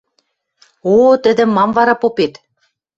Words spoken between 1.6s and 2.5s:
вара попет?